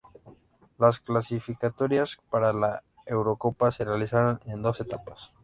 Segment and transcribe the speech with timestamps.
[0.79, 5.31] Las clasificatorias para la Eurocopa se realizaron en dos etapas.